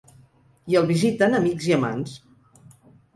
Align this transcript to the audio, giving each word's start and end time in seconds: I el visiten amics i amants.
I 0.73 0.77
el 0.79 0.87
visiten 0.91 1.37
amics 1.39 1.67
i 1.73 1.75
amants. 1.75 2.17